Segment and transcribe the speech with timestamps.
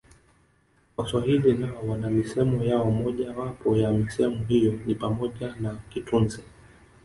[0.97, 6.43] Waswahili nao wana misemo yao Moja wapo ya misemo hiyo ni pamoja na kitunze